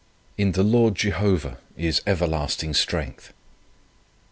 IN 0.35 0.53
THE 0.53 0.63
LORD 0.63 0.95
JEHOVAH 0.95 1.59
IS 1.77 2.01
EVERLASTING 2.07 2.73
STRENGTH. 2.73 3.33